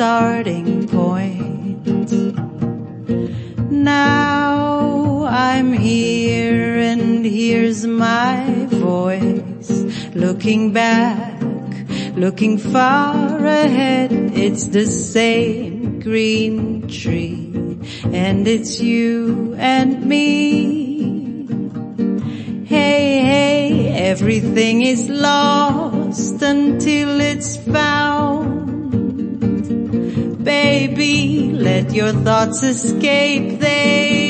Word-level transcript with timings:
starting 0.00 0.88
point. 0.88 2.10
Now 3.70 5.24
I'm 5.26 5.72
here 5.74 6.19
and 7.20 7.28
here's 7.28 7.86
my 7.86 8.66
voice 8.70 9.70
looking 10.14 10.72
back, 10.72 11.38
looking 12.16 12.56
far 12.56 13.36
ahead. 13.44 14.10
It's 14.10 14.68
the 14.68 14.86
same 14.86 16.00
green 16.00 16.88
tree 16.88 17.52
and 18.04 18.48
it's 18.48 18.80
you 18.80 19.54
and 19.58 20.06
me. 20.06 21.44
Hey, 22.64 23.20
hey, 23.32 23.88
everything 23.88 24.80
is 24.80 25.10
lost 25.10 26.40
until 26.40 27.20
it's 27.20 27.58
found. 27.58 28.72
Baby, 30.42 31.52
let 31.52 31.92
your 31.92 32.14
thoughts 32.14 32.62
escape, 32.62 33.60
they'll 33.60 34.29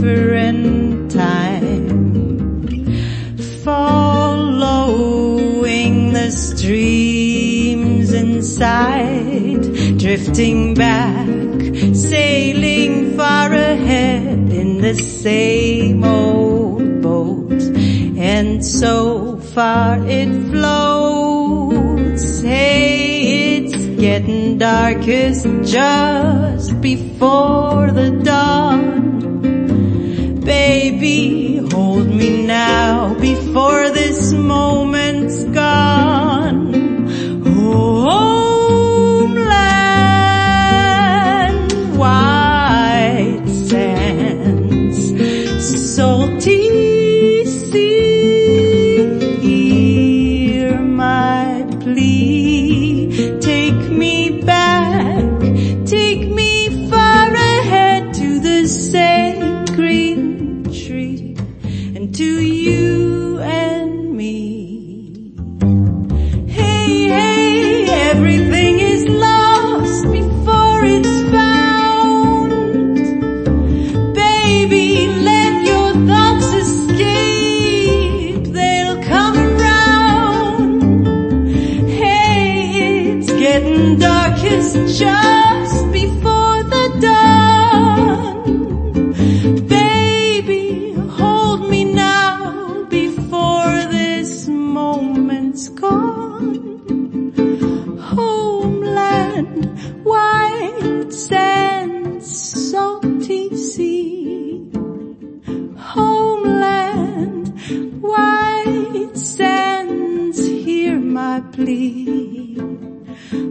different 0.00 1.10
time 1.10 2.64
following 3.62 5.12
the 6.14 6.30
streams 6.30 8.10
inside, 8.14 9.60
drifting 9.98 10.72
back, 10.72 11.28
sailing 11.94 13.14
far 13.14 13.52
ahead 13.52 14.50
in 14.50 14.80
the 14.80 14.94
same 14.94 16.02
old 16.02 17.02
boat, 17.02 17.60
and 18.16 18.64
so 18.64 19.36
far 19.36 19.98
it 20.06 20.32
floats. 20.50 22.40
Hey, 22.40 23.58
it's 23.58 23.76
getting 24.00 24.56
darkest 24.56 25.46
just 25.62 26.80
before 26.80 27.90
the 27.90 28.10
dawn. 28.24 29.29
Baby, 30.70 31.56
hold 31.72 32.06
me 32.06 32.46
now 32.46 33.14
before 33.18 33.90
this 33.90 34.32
moment's 34.32 35.42
gone. 35.46 37.08
Homeland, 37.42 38.30
white 41.98 43.48
sands, 43.48 44.98
salty 45.96 47.44
sea, 47.46 49.18
hear 49.42 50.78
my 50.78 51.66
plea. 51.80 53.39
To 62.20 62.42
you 62.42 63.38
and 63.40 64.14
me. 64.14 65.32
Hey, 66.48 67.08
hey, 67.08 67.88
everything 68.10 68.78
is 68.78 69.08
lost 69.08 70.04
before 70.12 70.84
it's 70.84 71.16
found. 71.30 72.50
Baby, 74.14 75.06
let 75.30 75.64
your 75.64 75.92
thoughts 76.06 76.52
escape, 76.52 78.44
they'll 78.52 79.02
come 79.02 79.38
around. 79.38 80.82
Hey, 81.88 83.16
it's 83.16 83.32
getting 83.32 83.98
darkest 83.98 84.98
just 84.98 85.29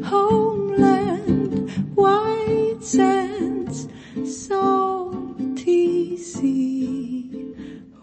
Homeland, 0.04 1.70
white 1.96 2.78
sands, 2.82 3.88
salty 4.26 6.18
sea. 6.18 7.54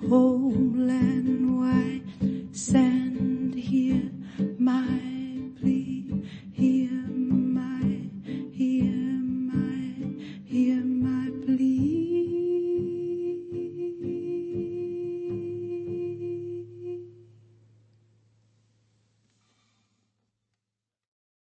Homeland. 0.08 1.45